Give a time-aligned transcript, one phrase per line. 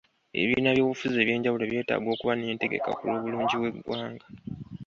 [0.35, 4.25] Ebibiina by'obufuzi ebyenjawulo byetaaga okuba n'entegeka ku lwobulungi bw'egwanga.